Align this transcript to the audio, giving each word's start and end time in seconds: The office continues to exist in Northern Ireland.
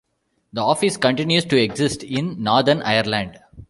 The 0.51 0.61
office 0.63 0.97
continues 0.97 1.45
to 1.45 1.61
exist 1.61 2.01
in 2.03 2.41
Northern 2.41 2.81
Ireland. 2.81 3.39